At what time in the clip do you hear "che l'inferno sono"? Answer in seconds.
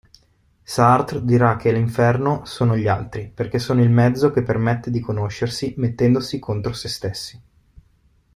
1.57-2.75